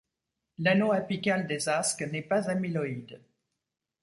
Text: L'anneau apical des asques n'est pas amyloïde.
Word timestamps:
L'anneau 0.57 0.91
apical 0.93 1.45
des 1.45 1.69
asques 1.69 2.01
n'est 2.01 2.23
pas 2.23 2.49
amyloïde. 2.49 3.21